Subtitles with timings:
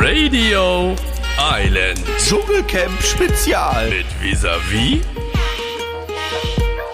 [0.00, 0.96] Radio
[1.38, 3.90] Island Dschungelcamp Spezial.
[3.90, 5.02] mit Visavi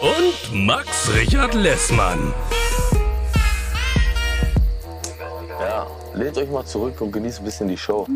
[0.02, 2.34] und Max Richard Lessmann.
[5.59, 8.07] Ja, lehnt euch mal zurück und genießt ein bisschen die Show.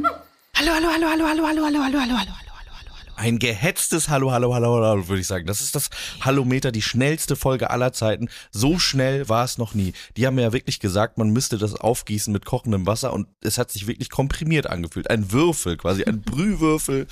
[0.54, 3.05] Hallo, hallo, hallo, hallo, hallo, hallo, hallo, hallo, hallo, hallo, hallo, hallo, hallo, hallo.
[3.16, 5.46] Ein gehetztes Hallo, Hallo, Hallo, Hallo, würde ich sagen.
[5.46, 5.88] Das ist das
[6.20, 8.28] Hallometer, die schnellste Folge aller Zeiten.
[8.52, 9.94] So schnell war es noch nie.
[10.16, 13.56] Die haben mir ja wirklich gesagt, man müsste das aufgießen mit kochendem Wasser und es
[13.56, 15.08] hat sich wirklich komprimiert angefühlt.
[15.10, 17.06] Ein Würfel, quasi ein Brühwürfel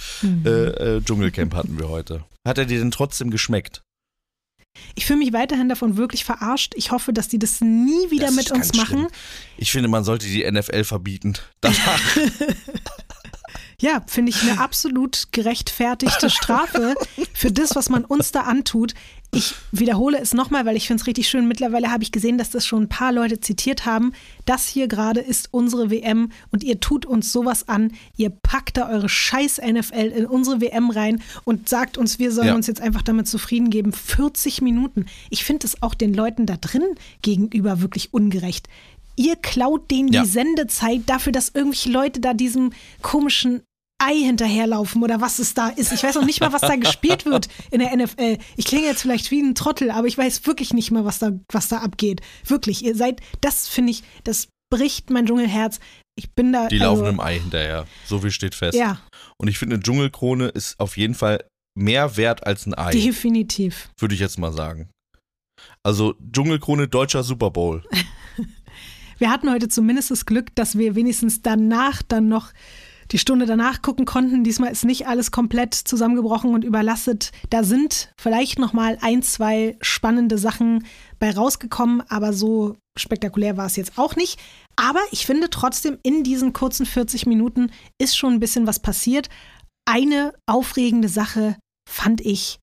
[0.44, 2.24] äh, äh, Dschungelcamp hatten wir heute.
[2.46, 3.82] Hat er dir denn trotzdem geschmeckt?
[4.96, 6.74] Ich fühle mich weiterhin davon wirklich verarscht.
[6.76, 8.98] Ich hoffe, dass die das nie wieder Das mit uns machen.
[8.98, 9.08] schlimm.
[9.56, 11.34] Ich finde, man sollte die NFL verbieten.
[11.60, 12.00] Danach
[13.80, 16.94] Ja, finde ich eine absolut gerechtfertigte Strafe
[17.32, 18.94] für das, was man uns da antut.
[19.32, 21.48] Ich wiederhole es nochmal, weil ich finde es richtig schön.
[21.48, 24.12] Mittlerweile habe ich gesehen, dass das schon ein paar Leute zitiert haben.
[24.44, 27.92] Das hier gerade ist unsere WM und ihr tut uns sowas an.
[28.16, 32.46] Ihr packt da eure scheiß NFL in unsere WM rein und sagt uns, wir sollen
[32.48, 32.54] Ja.
[32.54, 33.92] uns jetzt einfach damit zufrieden geben.
[33.92, 35.06] 40 Minuten.
[35.30, 36.84] Ich finde es auch den Leuten da drin
[37.22, 38.68] gegenüber wirklich ungerecht.
[39.16, 40.22] Ihr klaut denen Ja.
[40.22, 43.62] die Sendezeit dafür, dass irgendwelche Leute da diesem komischen
[44.02, 45.92] Ei hinterherlaufen oder was es da ist.
[45.92, 48.38] Ich weiß noch nicht mal, was da gespielt wird in der NFL.
[48.56, 51.30] Ich klinge jetzt vielleicht wie ein Trottel, aber ich weiß wirklich nicht mal, was da,
[51.52, 52.20] was da abgeht.
[52.44, 55.78] Wirklich, ihr seid, das finde ich, das bricht mein Dschungelherz.
[56.16, 56.66] Ich bin da.
[56.68, 57.86] die also, laufen im Ei hinterher.
[58.04, 58.76] So viel steht fest.
[58.76, 59.00] Ja,
[59.38, 61.44] Und ich finde, eine Dschungelkrone ist auf jeden Fall
[61.78, 62.90] mehr wert als ein Ei.
[62.90, 63.90] definitiv.
[64.00, 64.90] würde ich jetzt mal sagen.
[65.84, 67.84] Also Dschungelkrone deutscher Super Bowl.
[69.18, 72.52] Wir hatten heute zumindest das Glück, dass wir wenigstens danach dann noch
[73.10, 74.44] die Stunde danach gucken konnten.
[74.44, 77.32] Diesmal ist nicht alles komplett zusammengebrochen und überlastet.
[77.50, 80.86] Da sind vielleicht noch mal ein, zwei spannende Sachen
[81.18, 84.40] bei rausgekommen, aber so spektakulär war es jetzt auch nicht.
[84.76, 89.28] Aber ich finde trotzdem, in diesen kurzen 40 Minuten ist schon ein bisschen was passiert.
[89.86, 91.56] Eine aufregende Sache
[91.88, 92.58] fand ich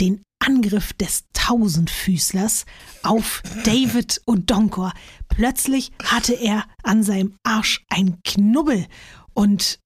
[0.00, 2.64] den Angriff des Tausendfüßlers
[3.02, 4.92] auf David Odonkor.
[5.28, 8.86] Plötzlich hatte er an seinem Arsch ein Knubbel.
[9.32, 9.78] Und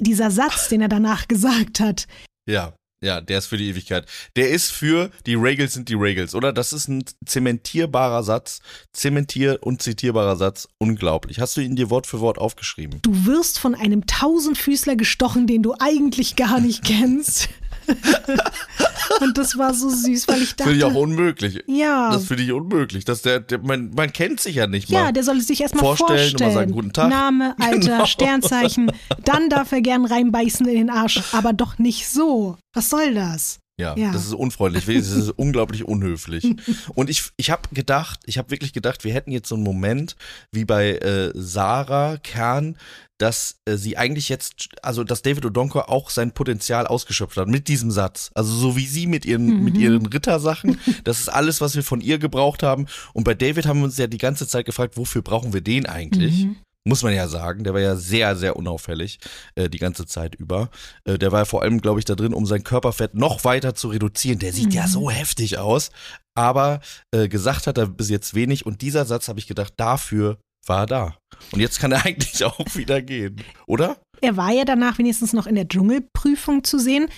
[0.00, 2.06] dieser Satz, den er danach gesagt hat,
[2.48, 4.06] Ja, ja, der ist für die Ewigkeit.
[4.36, 6.52] Der ist für die Regels sind die Regels, oder?
[6.52, 8.60] Das ist ein zementierbarer Satz,
[8.92, 10.68] zementier- und zitierbarer Satz.
[10.78, 11.40] Unglaublich.
[11.40, 13.00] Hast du ihn dir Wort für Wort aufgeschrieben?
[13.02, 17.48] du wirst von einem Tausendfüßler gestochen, den du eigentlich gar nicht kennst.
[19.20, 21.62] Und das war so süß, weil ich dachte, Finde ich auch unmöglich.
[21.66, 23.04] ja, Das finde ich unmöglich.
[23.04, 24.98] Dass der, der man, man kennt sich ja nicht mal.
[25.06, 26.48] Ja, der soll sich erstmal vorstellen, vorstellen.
[26.50, 27.10] und mal sagen, guten Tag.
[27.10, 28.06] Name, Alter, Genau.
[28.06, 28.90] Sternzeichen.
[29.24, 32.56] Dann darf er gern reinbeißen in den Arsch, aber doch nicht so.
[32.74, 33.58] Was soll das?
[33.80, 34.12] Ja, Ja.
[34.12, 36.54] das ist unfreundlich, das ist unglaublich unhöflich.
[36.94, 40.14] Und ich, ich habe gedacht, ich habe wirklich gedacht, wir hätten jetzt so einen Moment
[40.52, 42.76] wie bei äh, Sarah Kern,
[43.22, 47.68] dass äh, sie eigentlich jetzt, also dass David Odonkor auch sein Potenzial ausgeschöpft hat mit
[47.68, 48.32] diesem Satz.
[48.34, 52.00] Also so wie sie mit ihren, mit ihren Rittersachen, das ist alles, was wir von
[52.00, 52.86] ihr gebraucht haben.
[53.12, 55.86] Und bei David haben wir uns ja die ganze Zeit gefragt, wofür brauchen wir den
[55.86, 56.48] eigentlich?
[56.84, 59.20] Muss man ja sagen, der war ja sehr, sehr unauffällig
[59.54, 60.68] äh, die ganze Zeit über.
[61.04, 63.76] Äh, der war ja vor allem, glaube ich, da drin, um sein Körperfett noch weiter
[63.76, 64.40] zu reduzieren.
[64.40, 65.92] Der sieht ja so heftig aus.
[66.34, 66.80] Aber
[67.12, 68.66] äh, gesagt hat er bis jetzt wenig.
[68.66, 71.16] Und dieser Satz habe ich gedacht, dafür war er da.
[71.52, 73.36] Und jetzt kann er eigentlich auch wieder gehen,
[73.66, 73.96] oder?
[74.20, 77.08] Er war ja danach wenigstens noch in der Dschungelprüfung zu sehen.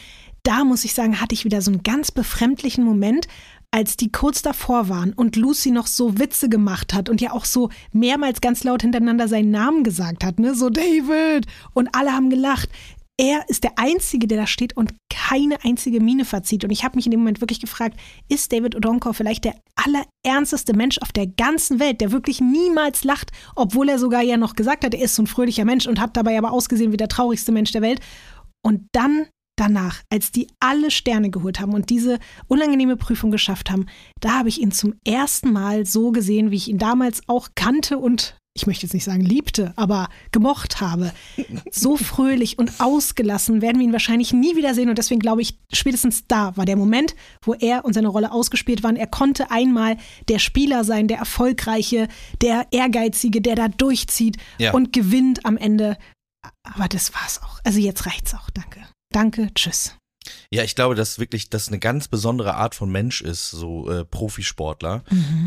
[0.43, 3.29] Da muss ich sagen, hatte ich wieder so einen ganz befremdlichen Moment,
[3.75, 7.45] als die kurz davor waren und Lucy noch so Witze gemacht hat und ja auch
[7.45, 10.55] so mehrmals ganz laut hintereinander seinen Namen gesagt hat, ne?
[10.55, 11.47] So David.
[11.73, 12.69] Und alle haben gelacht.
[13.17, 16.65] Er ist der Einzige, der da steht und keine einzige Miene verzieht.
[16.65, 17.99] Und ich habe mich in dem Moment wirklich gefragt,
[18.29, 23.31] ist David Odonkor vielleicht der allerernsteste Mensch auf der ganzen Welt, der wirklich niemals lacht,
[23.55, 26.17] obwohl er sogar ja noch gesagt hat, er ist so ein fröhlicher Mensch und hat
[26.17, 28.01] dabei aber ausgesehen wie der traurigste Mensch der Welt.
[28.65, 29.27] Und dann
[29.57, 32.19] danach, als die alle Sterne geholt haben und diese
[32.49, 33.87] unangenehme Prüfung geschafft haben,
[34.21, 37.99] da habe ich ihn zum ersten Mal so gesehen, wie ich ihn damals auch kannte
[37.99, 41.13] und ich möchte jetzt nicht sagen liebte, aber gemocht habe.
[41.73, 46.27] So fröhlich und ausgelassen werden wir ihn wahrscheinlich nie wiedersehen und deswegen glaube ich, spätestens
[46.29, 48.95] da war der Moment, wo er und seine Rolle ausgespielt waren.
[48.97, 49.97] Er konnte einmal
[50.29, 52.07] der Spieler sein, der Erfolgreiche,
[52.43, 54.73] der Ehrgeizige, der da durchzieht Ja.
[54.73, 55.99] und gewinnt am Ende.
[56.63, 57.59] Aber das war's auch.
[57.65, 58.51] Also jetzt reicht's auch.
[58.51, 58.87] Danke.
[59.11, 59.97] Danke, tschüss.
[60.55, 64.05] Ja, ich glaube, dass wirklich das eine ganz besondere Art von Mensch ist, so äh,
[64.05, 65.03] Profisportler.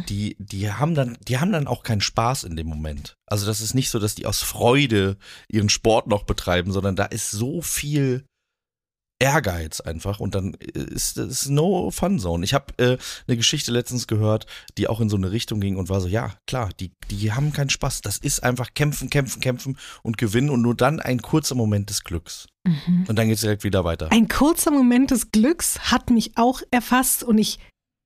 [0.10, 3.16] Die, die haben dann, die haben dann auch keinen Spaß in dem Moment.
[3.26, 5.16] Also das ist nicht so, dass die aus Freude
[5.50, 8.26] ihren Sport noch betreiben, sondern da ist so viel
[9.20, 12.44] Ehrgeiz einfach und dann ist es no fun zone.
[12.44, 14.46] Ich habe äh, eine Geschichte letztens gehört,
[14.78, 17.54] die auch in so eine Richtung ging und war so, ja, klar, die, die haben
[17.54, 18.02] keinen Spaß.
[18.02, 22.04] Das ist einfach kämpfen, kämpfen, kämpfen und gewinnen und nur dann ein kurzer Moment des
[22.04, 22.48] Glücks.
[22.68, 23.06] Mhm.
[23.08, 24.12] Und dann geht's direkt wieder weiter.
[24.12, 27.60] Ein kurzer Moment des Glücks hat mich auch erfasst und ich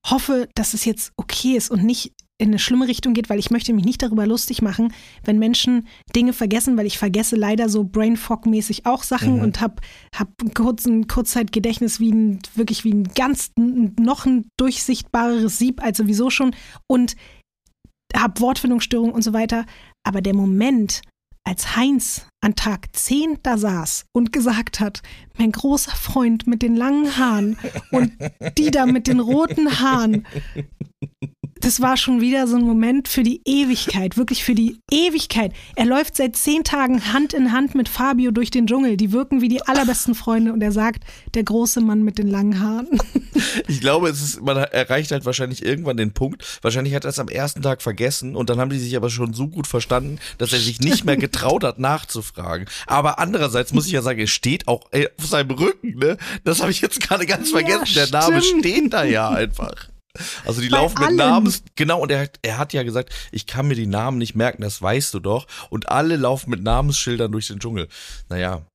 [0.08, 3.52] hoffe, dass es jetzt okay ist und nicht in eine schlimme Richtung geht, weil ich
[3.52, 4.92] möchte mich nicht darüber lustig machen,
[5.24, 9.42] wenn Menschen Dinge vergessen, weil ich vergesse leider so Brain Fog mäßig auch Sachen Mhm.
[9.44, 9.76] und habe
[10.16, 15.84] hab ein kurz, ein Kurzzeitgedächtnis wie ein wirklich wie ein ganz noch ein durchsichtbareres Sieb
[15.84, 16.56] als sowieso schon
[16.88, 17.16] und
[18.16, 19.68] habe Wortfindungsstörungen und so weiter.
[20.04, 21.02] Aber der Moment,
[21.48, 25.02] als Heinz an Tag 10 da saß und gesagt hat,
[25.38, 27.58] mein großer Freund mit den langen Haaren
[27.92, 28.12] und
[28.58, 30.26] die da mit den roten Haaren,
[31.62, 35.54] das war schon wieder so ein Moment für die Ewigkeit, wirklich für die Ewigkeit.
[35.76, 38.98] Er läuft seit zehn Tagen Hand in Hand mit Fabio durch den Dschungel.
[38.98, 41.04] Die wirken wie die allerbesten Freunde und er sagt,
[41.36, 42.88] der große Mann mit den langen Haaren.
[43.68, 46.60] Ich glaube, es ist, man erreicht halt wahrscheinlich irgendwann den Punkt.
[46.62, 49.34] Wahrscheinlich hat er es am ersten Tag vergessen und dann haben die sich aber schon
[49.34, 52.31] so gut verstanden, dass er sich nicht mehr getraut hat, nachzufragen.
[52.88, 56.18] Aber andererseits muss ich ja sagen, er steht auch ey, auf seinem Rücken, ne?
[56.44, 57.94] Das habe ich jetzt gerade ganz Ja, vergessen.
[57.96, 59.90] Der Name steht da ja einfach.
[60.46, 61.16] Also die Bei laufen mit allen.
[61.18, 64.36] Namen, genau, und er, hat- er hat ja gesagt, ich kann mir die Namen nicht
[64.36, 65.48] merken, das weißt du doch.
[65.70, 67.88] Und alle laufen mit Namensschildern durch den Dschungel.
[68.28, 68.66] Naja,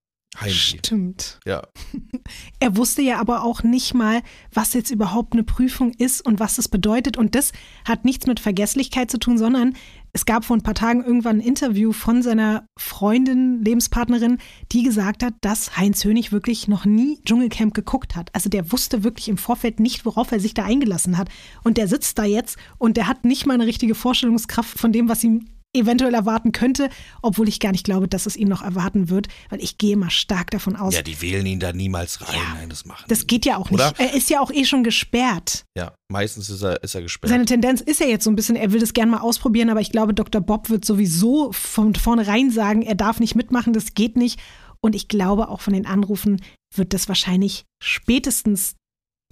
[0.41, 0.79] Heinzi.
[0.79, 1.39] Stimmt.
[1.47, 1.63] Ja.
[2.59, 6.59] Er wusste ja aber auch nicht mal, was jetzt überhaupt eine Prüfung ist und was
[6.59, 7.17] es bedeutet.
[7.17, 7.53] Und das
[7.87, 9.77] hat nichts mit Vergesslichkeit zu tun, sondern
[10.17, 14.39] es gab vor ein paar Tagen irgendwann ein Interview von seiner Freundin, Lebenspartnerin,
[14.73, 18.35] die gesagt hat, dass Heinz Hönig wirklich noch nie Dschungelcamp geguckt hat.
[18.35, 21.29] Also der wusste wirklich im Vorfeld nicht, worauf er sich da eingelassen hat.
[21.65, 25.11] Und der sitzt da jetzt und der hat nicht mal eine richtige Vorstellungskraft von dem,
[25.11, 26.89] was ihm eventuell erwarten könnte,
[27.23, 30.11] obwohl ich gar nicht glaube, dass es ihn noch erwarten wird, weil ich gehe mal
[30.11, 32.35] stark davon aus, Ja, die wählen ihn da niemals rein.
[32.35, 33.81] Ja, Nein, das machen das geht ja auch nicht.
[33.81, 33.93] Oder?
[33.99, 35.65] Er ist ja auch eh schon gesperrt.
[35.77, 37.31] Ja, meistens ist er, ist er gesperrt.
[37.31, 39.81] Seine Tendenz ist ja jetzt so ein bisschen, er will das gerne mal ausprobieren, aber
[39.81, 40.41] ich glaube, Dr.
[40.41, 44.41] Bob wird sowieso von vornherein sagen, er darf nicht mitmachen, das geht nicht.
[44.81, 46.41] Und ich glaube, auch von den Anrufen
[46.75, 48.75] wird das wahrscheinlich spätestens,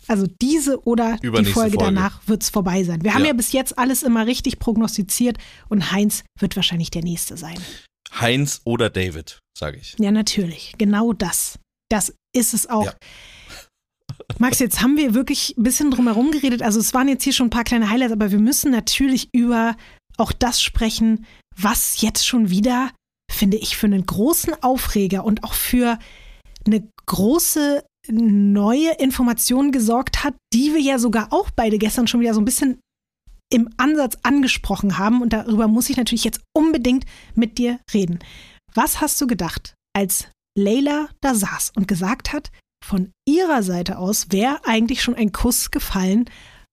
[0.08, 1.78] also diese oder die Folge, Folge.
[1.78, 3.02] danach wird es vorbei sein.
[3.02, 3.28] Wir haben Ja.
[3.28, 7.58] ja bis jetzt alles immer richtig prognostiziert und Heinz wird wahrscheinlich der Nächste sein.
[8.20, 9.96] Heinz oder David, sage ich.
[9.98, 10.74] Ja, natürlich.
[10.78, 11.58] Genau das.
[11.90, 12.84] Das ist es auch.
[12.86, 12.94] Ja.
[14.38, 16.62] Max, jetzt haben wir wirklich ein bisschen drum herum geredet.
[16.62, 19.76] Also es waren jetzt hier schon ein paar kleine Highlights, aber wir müssen natürlich über
[20.16, 22.90] auch das sprechen, was jetzt schon wieder,
[23.32, 25.98] finde ich, für einen großen Aufreger und auch für
[26.66, 32.34] eine große neue Information gesorgt hat, die wir ja sogar auch beide gestern schon wieder
[32.34, 32.80] so ein bisschen
[33.52, 35.22] im Ansatz angesprochen haben.
[35.22, 37.04] Und darüber muss ich natürlich jetzt unbedingt
[37.34, 38.18] mit dir reden.
[38.74, 40.28] Was hast du gedacht, als
[40.58, 42.50] Leila da saß und gesagt hat,
[42.84, 46.26] von ihrer Seite aus wäre eigentlich schon ein Kuss gefallen,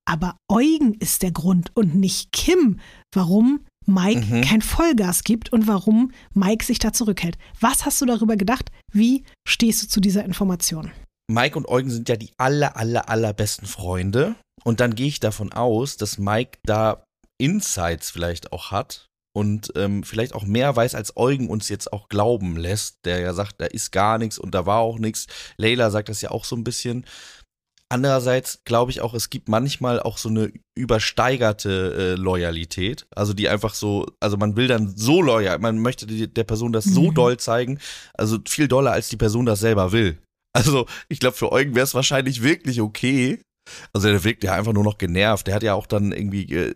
[0.05, 2.79] aber Eugen ist der Grund und nicht Kim,
[3.13, 4.41] warum Mike Mhm.
[4.41, 7.37] kein Vollgas gibt und warum Mike sich da zurückhält.
[7.59, 8.71] Was hast du darüber gedacht?
[8.91, 10.91] Wie stehst du zu dieser Information?
[11.31, 14.35] Mike und Eugen sind ja die aller, aller, allerbesten Freunde.
[14.63, 17.03] Und dann gehe ich davon aus, dass Mike da
[17.39, 22.09] Insights vielleicht auch hat und ähm, vielleicht auch mehr weiß, als Eugen uns jetzt auch
[22.09, 25.27] glauben lässt, der ja sagt, da ist gar nichts und da war auch nichts.
[25.57, 27.05] Leila sagt das ja auch so ein bisschen.
[27.89, 33.05] Andererseits glaube ich auch, es gibt manchmal auch so eine übersteigerte äh, Loyalität.
[33.13, 36.71] Also die einfach so, also man will dann so loyal, man möchte die, der Person
[36.71, 37.15] das so Mhm.
[37.15, 37.79] doll zeigen,
[38.13, 40.17] also viel doller, als die Person das selber will.
[40.53, 43.41] Also ich glaube, für Eugen wäre es wahrscheinlich wirklich okay.
[43.93, 45.47] Also der wirkt ja einfach nur noch genervt.
[45.47, 46.73] Der hat ja auch dann irgendwie, äh,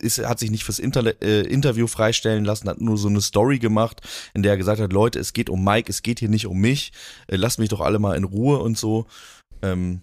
[0.00, 3.58] ist, hat sich nicht fürs Interle äh, Interview freistellen lassen, hat nur so eine Story
[3.58, 4.00] gemacht,
[4.34, 6.58] in der er gesagt hat, Leute, es geht um Mike, es geht hier nicht um
[6.58, 6.92] mich.
[7.28, 9.06] Äh, lasst mich doch alle mal in Ruhe und so.
[9.62, 10.02] Ähm,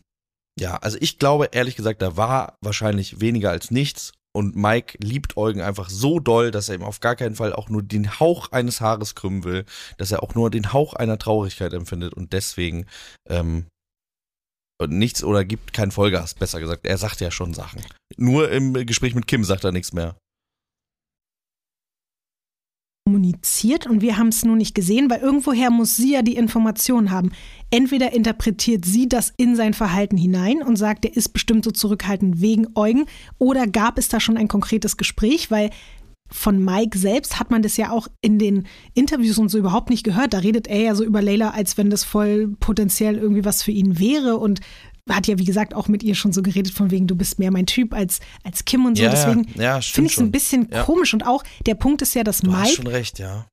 [0.60, 4.14] ja, also ich glaube, ehrlich gesagt, da war wahrscheinlich weniger als nichts.
[4.36, 7.70] Und Mike liebt Eugen einfach so doll, dass er ihm auf gar keinen Fall auch
[7.70, 9.66] nur den Hauch eines Haares krümmen will,
[9.98, 12.88] dass er auch nur den Hauch einer Traurigkeit empfindet und deswegen
[13.30, 13.68] ähm,
[14.88, 16.86] nichts oder gibt kein Vollgas, besser gesagt.
[16.86, 17.82] Er sagt ja schon Sachen.
[18.18, 20.16] Nur im Gespräch mit Kim sagt er nichts mehr.
[23.34, 27.12] Kommuniziert und wir haben es nur nicht gesehen, weil irgendwoher muss sie ja die Information
[27.12, 27.32] haben.
[27.72, 32.42] Entweder interpretiert sie das in sein Verhalten hinein und sagt, er ist bestimmt so zurückhaltend
[32.42, 33.06] wegen Eugen,
[33.40, 35.70] oder gab es da schon ein konkretes Gespräch, weil
[36.30, 40.04] von Mike selbst hat man das ja auch in den Interviews und so überhaupt nicht
[40.04, 40.34] gehört.
[40.34, 43.72] Da redet er ja so über Layla, als wenn das voll potenziell irgendwie was für
[43.72, 44.60] ihn wäre und
[45.10, 47.52] hat ja, wie gesagt, auch mit ihr schon so geredet, von wegen, du bist mehr
[47.52, 49.04] mein Typ als, als Kim und so.
[49.04, 51.14] Ja, Deswegen ja, finde ich es ein bisschen komisch.
[51.14, 53.46] Und auch der Punkt ist ja, dass Du hast Mike schon recht, ja.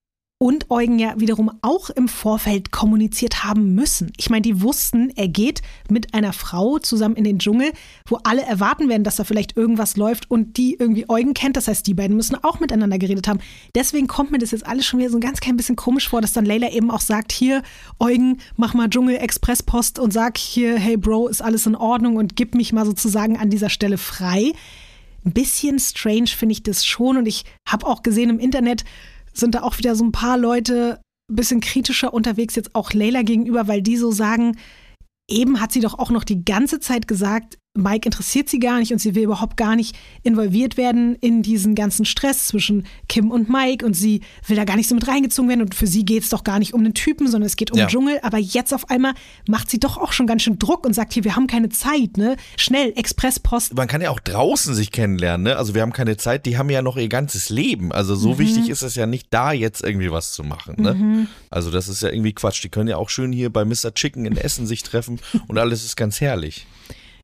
[0.43, 4.11] Und Eugen ja wiederum auch im Vorfeld kommuniziert haben müssen.
[4.17, 7.73] Ich meine, die wussten, er geht mit einer Frau zusammen in den Dschungel,
[8.07, 11.59] wo alle erwarten werden, dass da vielleicht irgendwas läuft und die irgendwie Eugen kennt.
[11.59, 13.41] Das heißt, die beiden müssen auch miteinander geredet haben.
[13.75, 16.23] Deswegen kommt mir das jetzt alles schon wieder so ein ganz klein bisschen komisch vor,
[16.23, 17.63] dass dann Leila eben auch sagt, hier,
[17.99, 22.55] Eugen, mach mal Dschungel-Expresspost und sag hier, hey Bro, ist alles in Ordnung und gib
[22.55, 24.53] mich mal sozusagen an dieser Stelle frei.
[25.23, 28.87] Ein bisschen strange finde ich das schon und ich habe auch gesehen im Internet,
[29.33, 33.23] sind da auch wieder so ein paar Leute ein bisschen kritischer unterwegs, jetzt auch Leila
[33.23, 34.57] gegenüber, weil die so sagen,
[35.29, 38.91] eben hat sie doch auch noch die ganze Zeit gesagt, Mike interessiert sie gar nicht
[38.93, 43.49] und sie will überhaupt gar nicht involviert werden in diesen ganzen Stress zwischen Kim und
[43.49, 46.25] Mike und sie will da gar nicht so mit reingezogen werden und für sie geht
[46.25, 47.87] es doch gar nicht um den Typen, sondern es geht um Ja.
[47.87, 48.19] den Dschungel.
[48.23, 49.15] Aber jetzt auf einmal
[49.49, 52.17] macht sie doch auch schon ganz schön Druck und sagt hier, wir haben keine Zeit,
[52.17, 52.35] ne?
[52.57, 53.75] Schnell, Expresspost.
[53.75, 55.57] man kann ja auch draußen sich kennenlernen, ne?
[55.57, 57.93] Also wir haben keine Zeit, die haben ja noch ihr ganzes Leben.
[57.93, 61.29] Also so wichtig ist es ja nicht, da jetzt irgendwie was zu machen, ne?
[61.51, 62.65] Also das ist ja irgendwie Quatsch.
[62.65, 63.95] Die können ja auch schön hier bei Mr.
[63.95, 66.67] Chicken in Essen sich treffen und alles ist ganz herrlich.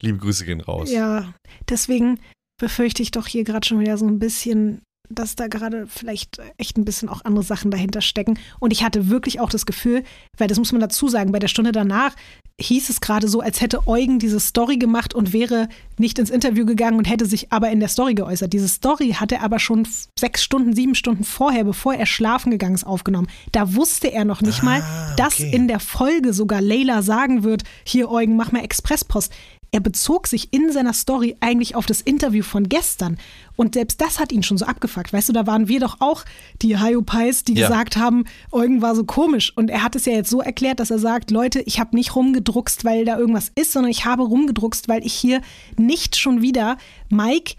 [0.06, 0.90] Liebe Grüße gehen raus.
[0.90, 1.34] Ja,
[1.68, 2.20] deswegen
[2.60, 6.78] befürchte ich doch hier gerade schon wieder so ein bisschen, dass da gerade vielleicht echt
[6.78, 8.38] ein bisschen auch andere Sachen dahinter stecken.
[8.60, 10.04] Und ich hatte wirklich auch das Gefühl,
[10.38, 12.14] weil das muss man dazu sagen, bei der Stunde danach
[12.58, 16.64] hieß es gerade so, als hätte Eugen diese Story gemacht und wäre nicht ins Interview
[16.64, 18.52] gegangen und hätte sich aber in der Story geäußert.
[18.52, 19.86] Diese Story hat er aber schon
[20.18, 23.28] sechs Stunden, sieben Stunden vorher, bevor er schlafen gegangen ist, aufgenommen.
[23.52, 24.82] Da wusste er noch nicht mal,
[25.18, 25.50] dass okay.
[25.54, 29.32] in der Folge sogar Leila sagen wird, hier Eugen, mach mal Expresspost.
[29.76, 33.18] Er bezog sich in seiner Story eigentlich auf das Interview von gestern.
[33.56, 35.12] Und selbst das hat ihn schon so abgefuckt.
[35.12, 36.24] Weißt du, da waren wir doch auch
[36.62, 37.68] die Hyopies, die Ja.
[37.68, 39.52] gesagt haben, Eugen war so komisch.
[39.54, 42.16] Und er hat es ja jetzt so erklärt, dass er sagt, Leute, ich habe nicht
[42.16, 45.42] rumgedruckst, weil da irgendwas ist, sondern ich habe rumgedruckst, weil ich hier
[45.76, 46.78] nicht schon wieder
[47.10, 47.56] Mike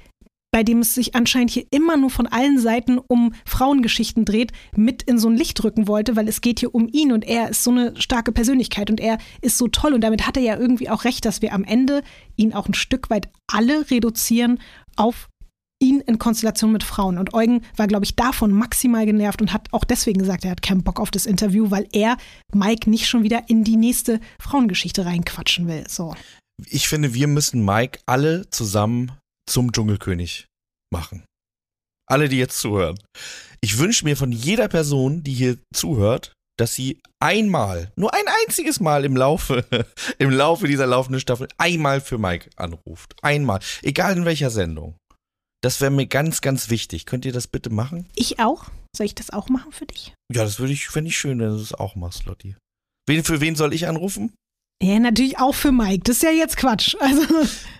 [0.57, 5.03] bei dem es sich anscheinend hier immer nur von allen Seiten um Frauengeschichten dreht, mit
[5.03, 7.63] in so ein Licht rücken wollte, weil es geht hier um ihn und er ist
[7.63, 10.89] so eine starke Persönlichkeit und er ist so toll und damit hat er ja irgendwie
[10.89, 12.01] auch recht, dass wir am Ende
[12.37, 14.59] ihn auch ein Stück weit alle reduzieren
[14.95, 15.29] auf
[15.77, 17.19] ihn in Konstellation mit Frauen.
[17.19, 20.63] Und Eugen war, glaube ich, davon maximal genervt und hat auch deswegen gesagt, er hat
[20.63, 22.17] keinen Bock auf das Interview, weil er
[22.51, 25.83] Mike nicht schon wieder in die nächste Frauengeschichte reinquatschen will.
[25.87, 26.15] So.
[26.65, 29.11] Ich finde, wir müssen Mike alle zusammen
[29.47, 30.45] zum Dschungelkönig
[30.93, 31.25] machen.
[32.09, 32.99] Alle, die jetzt zuhören.
[33.61, 38.79] Ich wünsche mir von jeder Person, die hier zuhört, dass sie einmal, nur ein einziges
[38.79, 39.65] Mal im Laufe,
[40.17, 43.15] im Laufe dieser laufenden Staffel, einmal für Mike anruft.
[43.21, 43.59] Einmal.
[43.83, 44.95] Egal in welcher Sendung.
[45.61, 47.05] Das wäre mir ganz, ganz wichtig.
[47.05, 48.07] Könnt ihr das bitte machen?
[48.15, 48.65] Ich auch.
[48.95, 50.13] Soll ich das auch machen für dich?
[50.33, 52.55] Ja, das würde ich, fände ich schön, wenn du das auch machst, Lotti.
[53.07, 54.33] Wen, für wen soll ich anrufen?
[54.81, 56.03] Ja, natürlich auch für Mike.
[56.03, 56.95] Das ist ja jetzt Quatsch.
[57.07, 57.21] Also,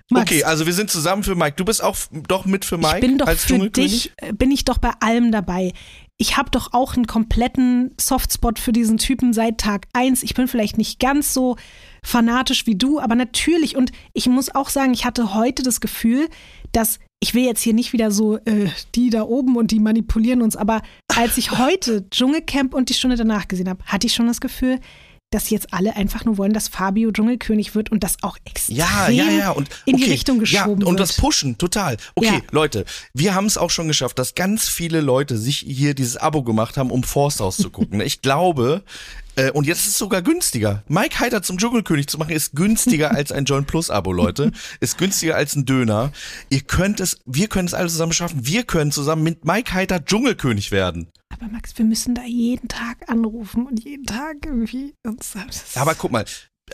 [0.10, 1.56] Max, Okay, also wir sind zusammen für Mike.
[1.58, 1.98] Du bist auch
[2.30, 4.92] doch mit für Mike ich bin doch als für dich, äh, bin ich doch bei
[5.02, 5.74] allem dabei.
[6.18, 10.24] Ich habe doch auch einen kompletten Softspot für diesen Typen seit Tag 1.
[10.24, 11.58] Ich bin vielleicht nicht ganz so
[12.04, 13.76] fanatisch wie du, aber natürlich.
[13.76, 16.30] Und ich muss auch sagen, ich hatte heute das Gefühl,
[16.72, 20.42] dass ich will jetzt hier nicht wieder so äh, die da oben und die manipulieren
[20.42, 20.82] uns, aber
[21.16, 24.80] als ich heute Dschungelcamp und die Stunde danach gesehen habe, hatte ich schon das Gefühl,
[25.30, 29.10] dass jetzt alle einfach nur wollen, dass Fabio Dschungelkönig wird und das auch extrem Ja,
[29.10, 29.52] ja, ja.
[29.52, 31.00] Und, in die Richtung geschoben ja, und wird.
[31.02, 31.98] das Pushen, total.
[32.16, 32.42] Okay.
[32.52, 36.44] Leute, wir haben es auch schon geschafft, dass ganz viele Leute sich hier dieses Abo
[36.44, 38.02] gemacht haben, um Forsthaus zu gucken.
[38.08, 38.84] Ich glaube,
[39.36, 40.84] äh, und jetzt ist es sogar günstiger.
[40.88, 44.52] Mike Heiter zum Dschungelkönig zu machen, ist günstiger als ein Join Plus Abo, Leute.
[44.80, 46.14] Ist günstiger als ein Döner.
[46.50, 48.46] Ihr könnt es, wir können es alle zusammen schaffen.
[48.48, 51.12] Wir können zusammen mit Mike Heiter Dschungelkönig werden.
[51.40, 54.96] Aber Max, wir müssen da jeden Tag anrufen und jeden Tag irgendwie
[55.76, 56.26] Aber guck mal,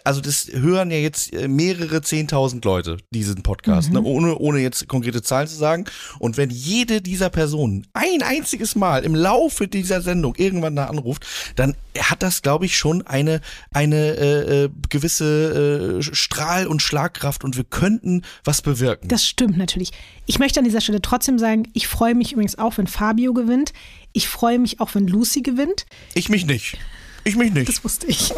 [0.04, 4.02] also das hören ja jetzt äh, mehrere zehntausend Leute diesen Podcast, ne?
[4.02, 5.86] ohne, ohne jetzt konkrete Zahlen zu sagen.
[6.20, 11.26] Und wenn jede dieser Personen ein einziges Mal im Laufe dieser Sendung irgendwann da anruft,
[11.56, 13.40] dann hat das, glaube ich, schon eine,
[13.72, 19.10] eine äh, äh, gewisse äh, Strahl- und Schlagkraft und wir könnten was bewirken.
[19.10, 19.92] Das stimmt natürlich.
[20.26, 23.74] Ich möchte an dieser Stelle trotzdem sagen, ich freue mich übrigens auch, wenn Fabio gewinnt.
[24.14, 25.86] Ich freue mich auch, wenn Lucy gewinnt.
[26.14, 26.78] ich mich nicht.
[27.24, 27.68] Ich mich nicht.
[27.70, 28.34] Das wusste ich.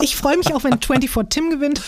[0.00, 1.82] Ich freue mich auch, wenn 24 Tim gewinnt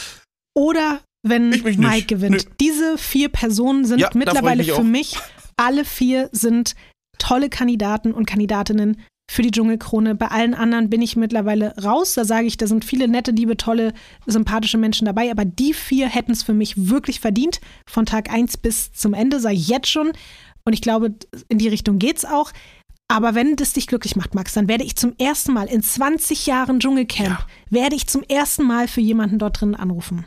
[0.55, 1.89] oder wenn Ich mich nicht.
[1.89, 2.45] Mike gewinnt.
[2.47, 2.53] Nö.
[2.61, 4.83] Diese vier Personen sind Ja, mittlerweile mich für auch.
[4.83, 5.17] mich,
[5.57, 6.75] alle vier sind
[7.19, 9.01] tolle Kandidaten und Kandidatinnen
[9.31, 10.15] für die Dschungelkrone.
[10.15, 12.15] Bei allen anderen bin ich mittlerweile raus.
[12.15, 13.95] Da sage ich, da sind viele nette, liebe, tolle,
[14.27, 15.31] sympathische Menschen dabei.
[15.31, 17.61] Aber die vier hätten es für mich wirklich verdient.
[17.89, 20.13] Von Tag 1 bis zum Ende, sage ich jetzt schon.
[20.65, 21.15] Und ich glaube,
[21.49, 22.53] in die Richtung geht's auch.
[23.13, 26.47] Aber wenn das dich glücklich macht, Max, dann werde ich zum ersten Mal in 20
[26.47, 27.47] Jahren Dschungelcamp, Ja.
[27.69, 30.25] werde ich zum ersten Mal für jemanden dort drin anrufen.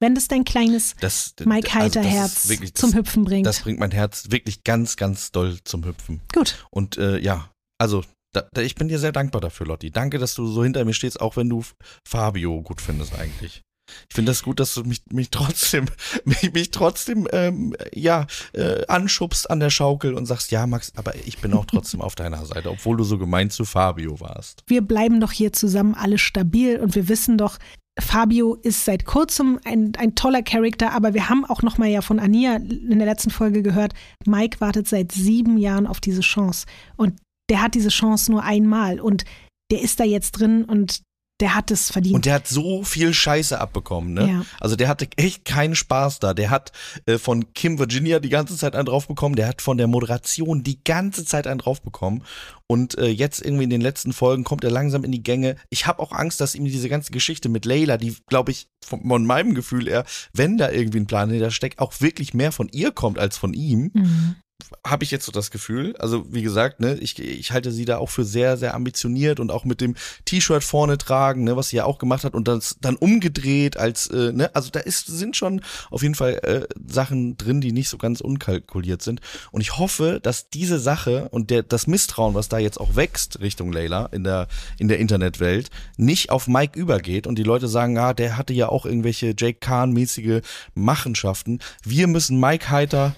[0.00, 3.46] Wenn das dein kleines Das, Mike also Heiter ist Herz wirklich- zum das, Hüpfen bringt.
[3.46, 6.20] Das bringt mein Herz wirklich ganz, ganz doll zum Hüpfen.
[6.34, 6.64] Gut.
[6.70, 9.90] Und äh, ja, also Da, da, ich bin dir sehr dankbar dafür, Lotti.
[9.90, 11.64] Danke, dass du so hinter mir stehst, auch wenn du
[12.06, 13.62] Fabio gut findest eigentlich.
[14.08, 15.86] Ich finde das gut, dass du mich, mich trotzdem,
[16.24, 21.14] mich, mich trotzdem, ähm, ja, äh, anschubst an der Schaukel und sagst, ja, Max, aber
[21.14, 24.62] ich bin auch trotzdem auf deiner Seite, obwohl du so gemein zu Fabio warst.
[24.66, 27.58] Wir bleiben doch hier zusammen alle stabil und wir wissen doch,
[27.98, 32.02] Fabio ist seit kurzem ein, ein toller Charakter, aber wir haben auch noch mal ja
[32.02, 33.94] von Ania in der letzten Folge gehört,
[34.26, 36.66] Mike wartet seit sieben Jahren auf diese Chance
[36.96, 37.14] und
[37.48, 39.24] der hat diese Chance nur einmal und
[39.70, 41.00] der ist da jetzt drin und
[41.40, 42.14] der hat es verdient.
[42.14, 44.28] Und der hat so viel Scheiße abbekommen, ne?
[44.28, 44.46] Ja.
[44.58, 46.32] Also der hatte echt keinen Spaß da.
[46.32, 46.72] Der hat
[47.04, 49.36] äh, von Kim Virginia die ganze Zeit einen drauf bekommen.
[49.36, 52.22] Der hat von der Moderation die ganze Zeit einen drauf bekommen.
[52.66, 55.56] Und äh, jetzt irgendwie in den letzten Folgen kommt er langsam in die Gänge.
[55.68, 59.06] Ich habe auch Angst, dass ihm diese ganze Geschichte mit Layla, die, glaube ich, von,
[59.06, 62.68] von, meinem Gefühl her, wenn da irgendwie ein Plan hinter steckt, auch wirklich mehr von
[62.70, 63.90] ihr kommt als von ihm.
[63.92, 64.36] Mhm
[64.84, 65.94] habe ich jetzt so das Gefühl.
[65.98, 69.50] Also wie gesagt, ne, ich, ich halte sie da auch für sehr, sehr ambitioniert und
[69.50, 69.94] auch mit dem
[70.24, 74.06] T-Shirt vorne tragen, ne, was sie ja auch gemacht hat und das dann umgedreht als,
[74.08, 75.60] äh, ne, also da ist, sind schon
[75.90, 79.20] auf jeden Fall äh, Sachen drin, die nicht so ganz unkalkuliert sind.
[79.52, 83.40] Und ich hoffe, dass diese Sache und der, das Misstrauen, was da jetzt auch wächst
[83.40, 84.48] Richtung Layla in der,
[84.78, 88.68] in der Internetwelt, nicht auf Mike übergeht und die Leute sagen, ah, der hatte ja
[88.68, 90.40] auch irgendwelche Jake Kahn-mäßige
[90.74, 91.60] Machenschaften.
[91.84, 93.14] Wir müssen Mike Heiter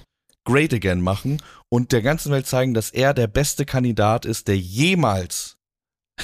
[0.48, 4.56] great again machen und der ganzen Welt zeigen, dass er der beste Kandidat ist, der
[4.56, 5.57] jemals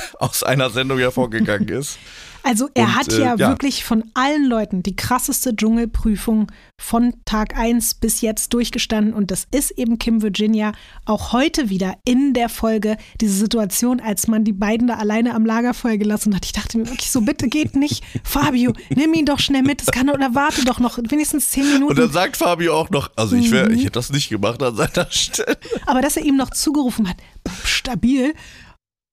[0.18, 1.98] aus einer Sendung hervorgegangen ist.
[2.46, 7.14] Also er und, hat ja, äh, ja, wirklich von allen Leuten die krasseste Dschungelprüfung von
[7.24, 10.72] Tag 1 bis jetzt durchgestanden und das ist eben Kim Virginia
[11.06, 15.46] auch heute wieder in der Folge diese Situation, als man die beiden da alleine am
[15.46, 16.44] Lagerfeuer gelassen hat.
[16.44, 19.90] Ich dachte mir wirklich so, bitte geht nicht, Fabio, nimm ihn doch schnell mit, das
[19.90, 21.92] kann oder warte doch noch wenigstens zehn Minuten.
[21.92, 23.74] Und dann sagt Fabio auch noch, also ich, wär, mhm.
[23.76, 25.56] ich hätte das nicht gemacht an seiner Stelle.
[25.86, 27.16] Aber dass er ihm noch zugerufen hat,
[27.64, 28.34] stabil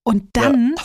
[0.03, 0.83] und dann ja.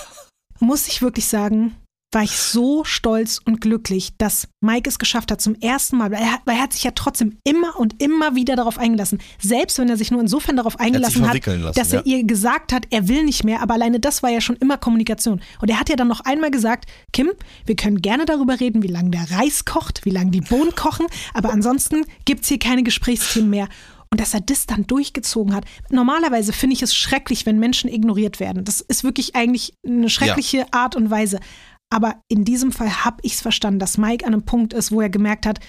[0.61, 1.77] muss ich wirklich sagen,
[2.13, 6.23] war ich so stolz und glücklich, dass Mike es geschafft hat zum ersten Mal, weil
[6.23, 9.19] er, weil er, hat sich ja trotzdem immer und immer wieder darauf eingelassen.
[9.39, 12.17] Selbst wenn er sich nur insofern darauf eingelassen hat, lassen, dass er ja.
[12.17, 15.43] ihr gesagt hat, er will nicht mehr, aber alleine das war ja schon immer Kommunikation.
[15.61, 17.33] Und er hat ja dann noch einmal gesagt, Kim,
[17.67, 21.07] wir können gerne darüber reden, wie lange der Reis kocht, wie lange die Bohnen kochen,
[21.35, 23.69] aber ansonsten gibt es hier keine Gesprächsthemen mehr.
[24.10, 25.64] Und dass er das dann durchgezogen hat.
[25.90, 28.64] Normalerweise finde ich es schrecklich, wenn Menschen ignoriert werden.
[28.64, 30.66] Das ist wirklich eigentlich eine schreckliche ja.
[30.71, 31.40] Art und Weise.
[31.90, 35.00] Aber in diesem Fall habe ich es verstanden, dass Mike an einem Punkt ist, wo
[35.00, 35.60] er gemerkt hat,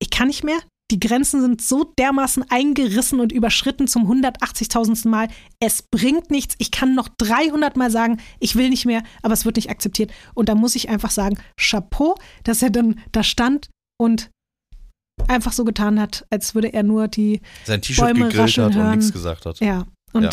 [0.00, 0.58] ich kann nicht mehr.
[0.90, 5.08] Die Grenzen sind so dermaßen eingerissen und überschritten zum 180.000.
[5.08, 5.28] Mal.
[5.58, 6.54] Es bringt nichts.
[6.58, 10.12] Ich kann noch 300 Mal sagen, ich will nicht mehr, aber es wird nicht akzeptiert.
[10.34, 14.30] Und da muss ich einfach sagen, Chapeau, dass er dann da stand und
[15.28, 19.12] einfach so getan hat, als würde er nur die sein T-Shirt gegrillt hat und nichts
[19.12, 19.60] gesagt hat.
[19.60, 20.30] Ja, und ja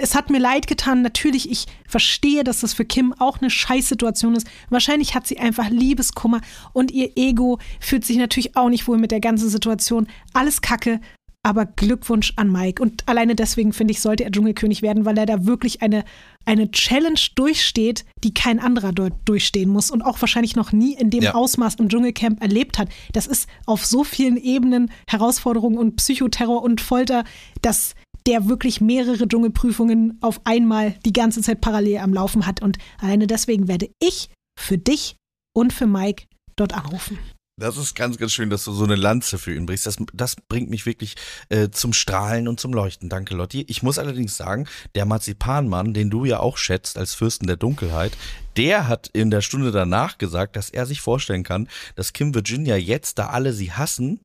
[0.00, 1.02] es hat mir leid getan.
[1.02, 4.46] Natürlich, ich verstehe, dass das für Kim auch eine Scheißsituation ist.
[4.70, 6.40] Wahrscheinlich hat sie einfach Liebeskummer
[6.72, 10.08] und ihr Ego fühlt sich natürlich auch nicht wohl mit der ganzen Situation.
[10.32, 11.00] Alles Kacke,
[11.42, 12.82] aber Glückwunsch an Mike.
[12.82, 16.04] Und alleine deswegen finde ich, sollte er Dschungelkönig werden, weil er da wirklich eine,
[16.44, 21.10] eine Challenge durchsteht, die kein anderer dort durchstehen muss und auch wahrscheinlich noch nie in
[21.10, 21.34] dem ja.
[21.34, 22.88] Ausmaß im Dschungelcamp erlebt hat.
[23.12, 27.24] Das ist auf so vielen Ebenen Herausforderungen und Psychoterror und Folter,
[27.62, 27.94] dass
[28.26, 32.60] der wirklich mehrere Dschungelprüfungen auf einmal die ganze Zeit parallel am Laufen hat.
[32.60, 35.16] Und alleine deswegen werde ich für dich
[35.56, 37.18] und für Mike dort anrufen.
[37.58, 39.86] Das ist ganz, ganz schön, dass du so eine Lanze für ihn brichst.
[39.86, 41.16] Das, das bringt mich wirklich
[41.48, 43.08] äh, zum Strahlen und zum Leuchten.
[43.08, 43.64] Danke, Lotti.
[43.68, 48.16] Ich muss allerdings sagen, der Marzipanmann, den du ja auch schätzt als Fürsten der Dunkelheit,
[48.56, 52.76] der hat in der Stunde danach gesagt, dass er sich vorstellen kann, dass Kim Virginia
[52.76, 54.20] jetzt, da alle sie hassen,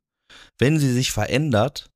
[0.60, 1.89] wenn sie sich verändert,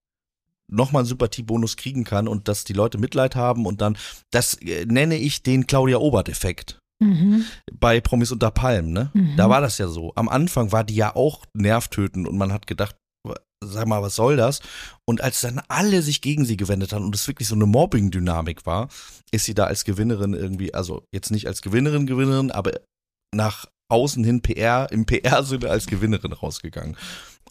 [0.67, 3.95] nochmal einen Sympathiebonus kriegen kann und dass die Leute Mitleid haben und dann,
[4.31, 6.79] das äh, nenne ich den Claudia Obert-Effekt.
[6.99, 7.45] Mhm.
[7.73, 9.11] Bei Promis unter Palmen, ne?
[9.13, 9.35] Mhm.
[9.37, 10.13] Da war das ja so.
[10.15, 12.95] Am Anfang war die ja auch nervtötend und man hat gedacht,
[13.63, 14.61] sag mal, was soll das?
[15.05, 18.65] Und als dann alle sich gegen sie gewendet haben und es wirklich so eine Mobbing-Dynamik
[18.65, 18.89] war,
[19.31, 22.73] ist sie da als Gewinnerin irgendwie, also jetzt nicht als Gewinnerin, Gewinnerin, aber
[23.33, 26.97] nach außen hin PR, im PR-Sinne als Gewinnerin rausgegangen.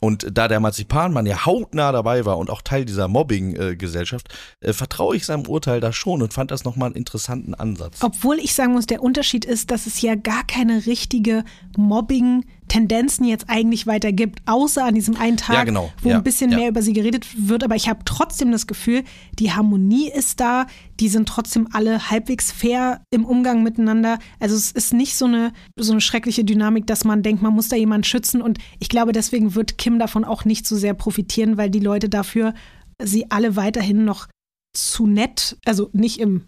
[0.00, 4.28] Und da der Marzipanmann ja hautnah dabei war und auch Teil dieser Mobbing-Gesellschaft,
[4.60, 8.02] äh, vertraue ich seinem Urteil da schon und fand das nochmal einen interessanten Ansatz.
[8.02, 11.44] Obwohl ich sagen muss, der Unterschied ist, dass es ja gar keine richtige
[11.76, 15.92] Mobbing- Tendenzen jetzt eigentlich weiter gibt, außer an diesem einen Tag, ja, genau.
[16.02, 16.58] wo ja, ein bisschen ja.
[16.58, 17.64] mehr über sie geredet wird.
[17.64, 19.04] Aber ich habe trotzdem das Gefühl,
[19.38, 20.66] die Harmonie ist da,
[20.98, 24.18] die sind trotzdem alle halbwegs fair im Umgang miteinander.
[24.40, 27.68] Also es ist nicht so eine, so eine schreckliche Dynamik, dass man denkt, man muss
[27.68, 28.42] da jemanden schützen.
[28.42, 32.08] Und ich glaube, deswegen wird Kim davon auch nicht so sehr profitieren, weil die Leute
[32.08, 32.54] dafür
[33.02, 34.28] sie alle weiterhin noch
[34.74, 36.46] zu nett, also nicht im,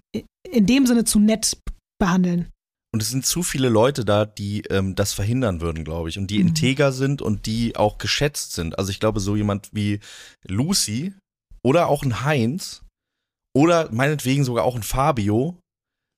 [0.51, 1.59] in dem Sinne zu nett
[1.99, 2.49] behandeln.
[2.95, 6.19] Und es sind zu viele Leute da, die ähm, das verhindern würden, glaube ich.
[6.19, 6.49] Und die Mhm.
[6.49, 8.79] integer sind und die auch geschätzt sind.
[8.79, 10.01] Also ich glaube, so jemand wie
[10.47, 11.13] Lucy
[11.63, 12.83] oder auch ein Heinz
[13.55, 15.59] oder meinetwegen sogar auch ein Fabio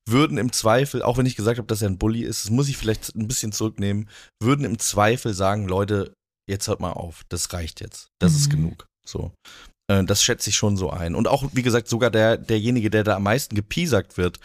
[0.08, 2.68] würden im Zweifel, auch wenn ich gesagt habe, dass er ein Bully ist, das muss
[2.68, 4.08] ich vielleicht ein bisschen zurücknehmen,
[4.42, 6.14] würden im Zweifel sagen, Leute,
[6.48, 8.08] jetzt hört mal auf, das reicht jetzt.
[8.20, 8.56] Das ist Mhm.
[8.56, 8.86] genug.
[9.06, 9.32] So.
[9.90, 11.14] Äh, Das schätze ich schon so ein.
[11.14, 14.38] Und auch, wie gesagt, sogar der, derjenige, der da am meisten gepiesackt wird,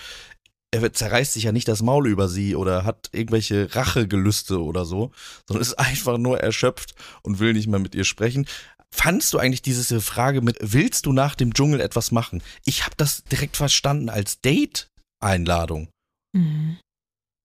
[0.76, 5.12] er zerreißt sich ja nicht das Maul über sie oder hat irgendwelche Rachegelüste oder so,
[5.48, 8.48] sondern ist einfach nur erschöpft und will nicht mehr mit ihr sprechen.
[8.92, 12.42] Fandst du eigentlich diese Frage mit, willst du nach dem Dschungel etwas machen?
[12.64, 15.90] Ich habe das direkt verstanden als Date-Einladung.
[16.34, 16.78] Mhm.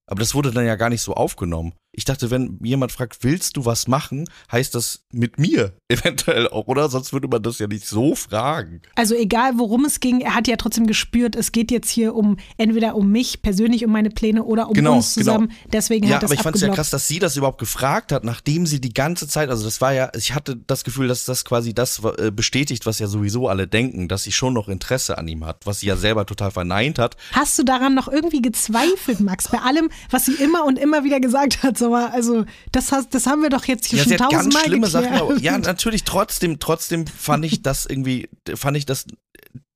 [0.09, 1.73] Aber das wurde dann ja gar nicht so aufgenommen.
[1.93, 6.67] Ich dachte, wenn jemand fragt, willst du was machen, heißt das mit mir eventuell auch,
[6.69, 6.89] oder?
[6.89, 8.81] Sonst würde man das ja nicht so fragen.
[8.95, 12.37] Also egal, worum es ging, er hat ja trotzdem gespürt, es geht jetzt hier um
[12.59, 15.51] entweder um mich persönlich, um meine Pläne oder um Genau, uns zusammen.
[15.73, 18.13] Deswegen Ja, hat das aber ich fand es ja krass, dass sie das überhaupt gefragt
[18.13, 21.25] hat, nachdem sie die ganze Zeit, also das war ja, ich hatte das Gefühl, dass
[21.25, 25.19] das quasi das äh, bestätigt, was ja sowieso alle denken, dass sie schon noch Interesse
[25.19, 27.17] an ihm hat, was sie ja selber total verneint hat.
[27.33, 29.49] Hast du daran noch irgendwie gezweifelt, Max?
[29.49, 33.15] Bei allem, was sie immer und immer wieder gesagt hat, sag mal, also das, hast,
[33.15, 35.19] das haben wir doch jetzt hier Ja, schon ganz tausendmal schlimme geklärt.
[35.19, 35.43] Sachen.
[35.43, 39.07] Ja, natürlich trotzdem, trotzdem fand ich das irgendwie, fand ich das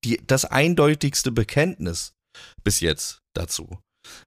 [0.05, 2.15] die, das eindeutigste Bekenntnis
[2.63, 3.79] bis jetzt dazu.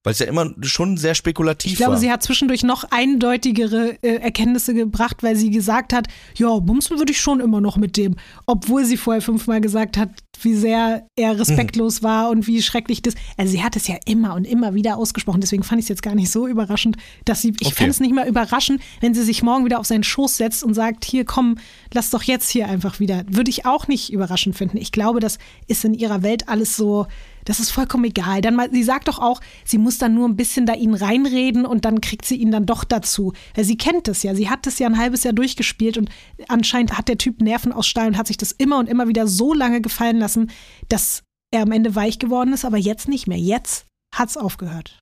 [0.04, 2.00] Weil es ja immer schon sehr spekulativ Ich glaube, war.
[2.00, 7.12] sie hat zwischendurch noch eindeutigere äh, Erkenntnisse gebracht, weil sie gesagt hat, ja, bumsen würde
[7.12, 8.16] ich schon immer noch mit dem.
[8.46, 10.10] Obwohl sie vorher fünfmal gesagt hat,
[10.42, 13.16] wie sehr er respektlos war und wie schrecklich das.
[13.38, 15.42] Also sie hat es ja immer und immer wieder ausgesprochen.
[15.42, 17.54] Deswegen fand ich es jetzt gar nicht so überraschend, dass sie.
[17.60, 17.76] Ich Okay.
[17.76, 20.76] fände es nicht mal überraschend, wenn sie sich morgen wieder auf seinen Schoß setzt und
[20.76, 21.58] sagt, hier komm,
[21.94, 23.24] lass doch jetzt hier einfach wieder.
[23.30, 24.78] Würde ich auch nicht überraschend finden.
[24.78, 27.08] Ich glaube, das ist in ihrer Welt alles so.
[27.46, 28.42] Das ist vollkommen egal.
[28.42, 31.66] Dann mal, sie sagt doch auch, sie muss dann nur ein bisschen da ihn reinreden
[31.66, 33.34] und dann kriegt sie ihn dann doch dazu.
[33.56, 34.36] Weil sie kennt das ja.
[34.36, 36.10] Sie hat das ja ein halbes Jahr durchgespielt und
[36.48, 39.28] anscheinend hat der Typ Nerven aus Stahl und hat sich das immer und immer wieder
[39.28, 40.52] so lange gefallen lassen,
[40.90, 43.38] dass er am Ende weich geworden ist, aber jetzt nicht mehr.
[43.38, 45.00] Jetzt hat's aufgehört.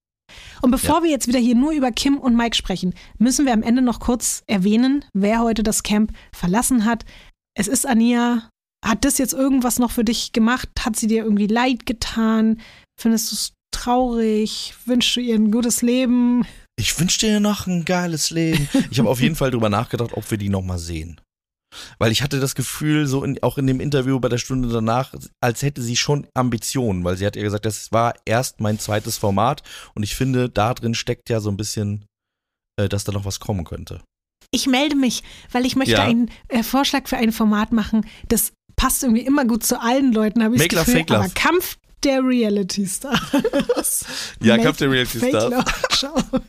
[0.61, 3.63] Und bevor wir jetzt wieder hier nur über Kim und Mike sprechen, müssen wir am
[3.63, 7.05] Ende noch kurz erwähnen, wer heute das Camp verlassen hat.
[7.57, 8.49] Es ist Ania.
[8.83, 10.69] Hat das jetzt irgendwas noch für dich gemacht?
[10.79, 12.61] Hat sie dir irgendwie leid getan?
[12.99, 14.73] Findest du es traurig?
[14.85, 16.45] Wünschst du ihr ein gutes Leben?
[16.77, 18.67] Ich wünsche dir noch ein geiles Leben.
[18.91, 21.19] Ich habe auf jeden Fall drüber nachgedacht, ob wir die nochmal sehen.
[21.99, 25.13] Weil ich hatte das Gefühl, so in, auch in dem Interview bei der Stunde danach,
[25.41, 29.17] als hätte sie schon Ambitionen, weil sie hat ja gesagt, das war erst mein zweites
[29.17, 32.05] Format und ich finde, da drin steckt ja so ein bisschen,
[32.79, 34.01] äh, dass da noch was kommen könnte.
[34.51, 36.03] Ich melde mich, weil ich möchte Ja.
[36.03, 38.05] einen äh, Vorschlag für ein Format machen.
[38.29, 40.99] Das passt irgendwie immer gut zu allen Leuten, habe ich Make das Love, Gefühl.
[41.01, 41.23] Fake Love.
[41.25, 43.19] Aber Kampf der Reality Stars.
[44.41, 45.51] Ja, Kampf der Reality Stars.
[46.01, 46.41] Love.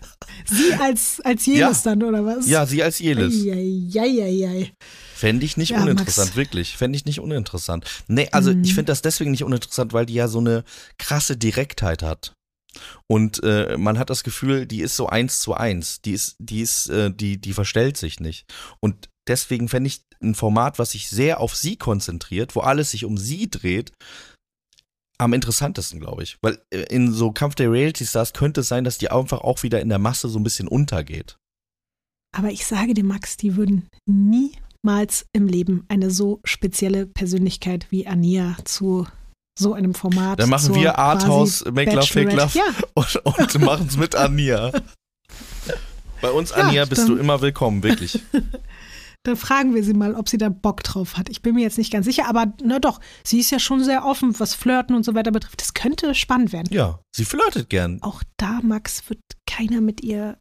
[0.44, 2.46] Sie als, als jenes dann, oder was?
[2.48, 3.34] Ja, sie als Jelis.
[3.46, 4.72] Eieieiei.
[5.16, 6.37] Fände ich nicht Ja, uninteressant, Max.
[6.37, 6.76] wirklich.
[6.76, 7.85] Fände ich nicht uninteressant.
[8.07, 8.62] Nee, also Mhm.
[8.64, 10.62] ich finde das deswegen nicht uninteressant, weil die ja so eine
[10.98, 12.35] krasse Direktheit hat.
[13.09, 16.02] Und äh, man hat das Gefühl, die ist so eins zu eins.
[16.02, 18.44] Die ist, die ist, äh, die, die verstellt sich nicht.
[18.81, 23.05] Und deswegen fände ich ein Format, was sich sehr auf sie konzentriert, wo alles sich
[23.07, 23.92] um sie dreht,
[25.18, 26.37] am interessantesten, glaube ich.
[26.42, 29.62] Weil äh, in so Kampf der Reality Stars könnte es sein, dass die einfach auch
[29.62, 31.37] wieder in der Masse so ein bisschen untergeht.
[32.37, 33.88] Aber ich sage dir, Max, die würden
[34.87, 39.07] niemals im Leben eine so spezielle Persönlichkeit wie Ania zu
[39.59, 40.38] so einem Format.
[40.38, 42.57] Dann machen wir Arthouse, Make Love, Fake Love.
[42.57, 44.70] Ja, und, und machen es mit Ania.
[46.20, 48.22] Bei uns, Ja, Ania, bist du immer willkommen, wirklich.
[49.25, 51.31] dann fragen wir sie mal, ob sie da Bock drauf hat.
[51.31, 54.05] Ich bin mir jetzt nicht ganz sicher, aber na doch, sie ist ja schon sehr
[54.05, 55.61] offen, was Flirten und so weiter betrifft.
[55.61, 56.68] Das könnte spannend werden.
[56.70, 58.01] Ja, sie flirtet gern.
[58.03, 59.20] Auch da, Max, wird
[59.51, 60.38] keiner mit ihr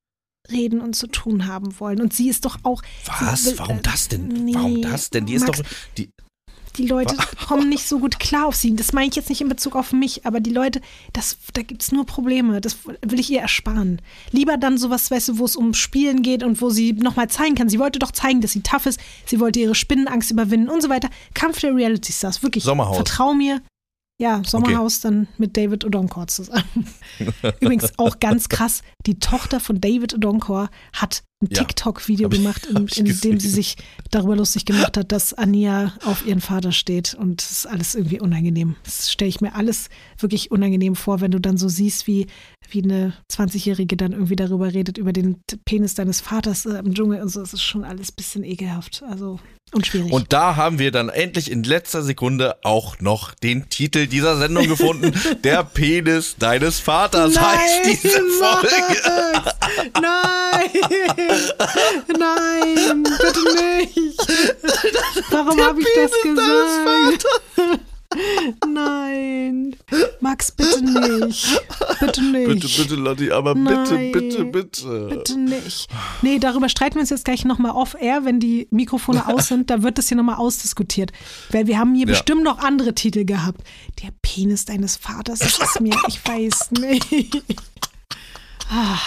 [0.52, 2.02] reden und zu tun haben wollen.
[2.02, 2.82] Und sie ist doch auch.
[3.20, 3.46] Was?
[3.46, 4.28] Will- Warum äh, das denn?
[4.28, 5.26] nee, Warum das denn?
[5.26, 5.66] Die ist Max, doch.
[5.98, 6.10] Die,
[6.78, 7.16] Die Leute
[7.48, 8.76] kommen nicht so gut klar auf sie.
[8.76, 10.82] Das meine ich jetzt nicht in Bezug auf mich, aber die Leute,
[11.14, 12.60] das, da gibt es nur Probleme.
[12.62, 14.02] Das will ich ihr ersparen.
[14.32, 17.56] Lieber dann sowas, weißt du, wo es um Spielen geht und wo sie nochmal zeigen
[17.56, 17.70] kann.
[17.70, 19.00] Sie wollte doch zeigen, dass sie tough ist.
[19.26, 21.10] Sie wollte ihre Spinnenangst überwinden und so weiter.
[21.34, 22.64] Kampf der Reality Stars, wirklich.
[22.66, 22.98] Sommerhaus.
[22.98, 23.62] Vertrau mir.
[24.18, 26.88] Ja, Sommerhaus dann mit David Odonkor zusammen.
[27.60, 31.64] Übrigens auch ganz krass, die Tochter von David Odonkor hat ein Ja.
[31.64, 33.78] TikTok-Video gemacht, in, in dem sie sich
[34.12, 38.20] darüber lustig gemacht hat, dass Ania auf ihren Vater steht und das ist alles irgendwie
[38.20, 38.76] unangenehm.
[38.84, 42.28] Das stelle ich mir alles wirklich unangenehm vor, wenn du dann so siehst, wie,
[42.70, 47.22] wie eine 20-Jährige dann irgendwie darüber redet, über den Penis deines Vaters äh, im Dschungel
[47.22, 47.42] und so.
[47.42, 49.04] Es ist schon alles ein bisschen ekelhaft.
[49.10, 49.40] Also
[49.74, 50.12] und schwierig.
[50.12, 54.68] Und da haben wir dann endlich in letzter Sekunde auch noch den Titel dieser Sendung
[54.68, 55.12] gefunden.
[55.44, 59.52] Der Penis deines Vaters heißt diese Folge.
[60.02, 60.70] Nein!
[62.18, 63.04] Nein!
[63.04, 64.20] Bitte nicht!
[65.32, 67.26] Warum habe ich das gesagt?
[68.66, 69.76] Nein!
[70.22, 71.62] Max, bitte nicht!
[72.00, 72.48] Bitte nicht!
[72.48, 74.12] Bitte, bitte, Lotti, aber Nein.
[74.12, 75.08] bitte, bitte, bitte.
[75.10, 75.88] Bitte nicht.
[76.22, 79.70] Nee, darüber streiten wir uns jetzt gleich nochmal off-air, wenn die Mikrofone aus sind.
[79.70, 81.12] Da wird das hier nochmal ausdiskutiert.
[81.52, 82.14] Weil wir haben hier Ja.
[82.14, 83.62] bestimmt noch andere Titel gehabt.
[84.02, 87.44] Der Penis deines Vaters, ist mir, ich weiß nicht.
[88.70, 88.98] Ah.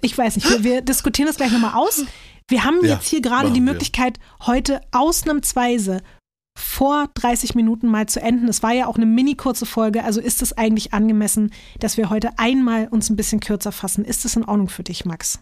[0.00, 2.04] Ich weiß nicht, wir, wir diskutieren das gleich nochmal aus.
[2.48, 3.72] Wir haben Ja, jetzt hier gerade die machen wir.
[3.74, 6.02] Möglichkeit, heute ausnahmsweise
[6.58, 8.48] vor 30 Minuten mal zu enden.
[8.48, 12.10] Es war ja auch eine mini kurze Folge, also ist es eigentlich angemessen, dass wir
[12.10, 14.04] heute einmal uns ein bisschen kürzer fassen.
[14.04, 15.40] Ist das in Ordnung für dich, Max?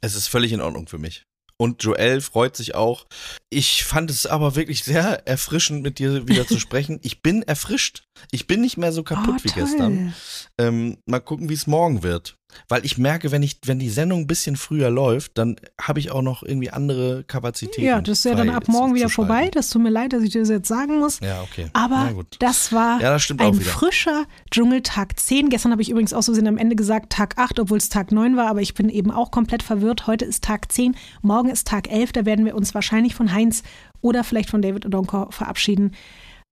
[0.00, 1.24] Es ist völlig in Ordnung für mich.
[1.56, 3.06] Und Joel freut sich auch.
[3.48, 6.98] Ich fand es aber wirklich sehr erfrischend, mit dir wieder zu sprechen.
[7.02, 8.04] Ich bin erfrischt.
[8.32, 10.14] Ich bin nicht mehr so kaputt oh, wie gestern.
[10.58, 12.36] Ähm, mal gucken, wie es morgen wird.
[12.68, 16.10] Weil ich merke, wenn ich, wenn die Sendung ein bisschen früher läuft, dann habe ich
[16.10, 17.84] auch noch irgendwie andere Kapazitäten.
[17.86, 19.50] Ja, das ist ja dann ab morgen wieder vorbei.
[19.52, 21.20] Das tut mir leid, dass ich dir das jetzt sagen muss.
[21.20, 21.68] Ja, okay.
[21.72, 25.50] Aber das war Ja, das ein frischer Dschungeltag 10.
[25.50, 28.12] Gestern habe ich übrigens auch so sehen am Ende gesagt Tag 8, obwohl es Tag
[28.12, 30.06] 9 war, aber ich bin eben auch komplett verwirrt.
[30.06, 32.12] Heute ist Tag 10, morgen ist Tag 11.
[32.12, 33.62] Da werden wir uns wahrscheinlich von Heinz
[34.00, 35.92] oder vielleicht von David Odonkor verabschieden.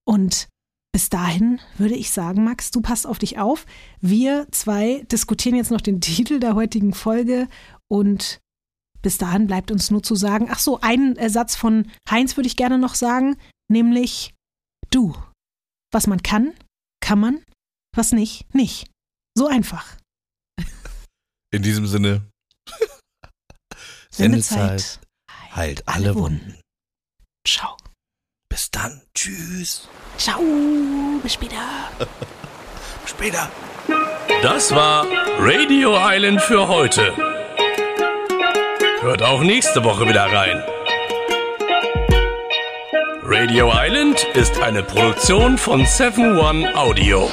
[0.05, 0.49] Und
[0.93, 3.65] bis dahin würde ich sagen, Max, du passt auf dich auf.
[4.01, 7.49] Wir zwei diskutieren jetzt noch den Titel der heutigen Folge
[7.89, 8.41] und
[9.01, 12.57] bis dahin bleibt uns nur zu sagen, ach so, einen Satz von Heinz würde ich
[12.57, 13.37] gerne noch sagen,
[13.69, 14.33] nämlich
[14.91, 15.17] du.
[15.91, 16.55] Was man kann,
[17.01, 17.43] kann man,
[17.97, 18.89] was nicht, nicht.
[19.37, 19.97] So einfach.
[21.53, 22.31] In diesem Sinne.
[24.11, 25.01] Sendezeit
[25.55, 26.61] heilt alle Wunden.
[27.47, 27.77] Ciao.
[28.49, 29.03] Bis dann.
[29.15, 29.89] Tschüss.
[30.17, 30.41] Ciao.
[31.23, 31.57] Bis später.
[33.07, 33.49] Später.
[34.43, 35.07] Das war
[35.39, 37.13] Radio Island für heute.
[39.01, 40.63] Hört auch nächste Woche wieder rein.
[43.25, 47.29] Radio Island ist eine Produktion von 7 One Audio.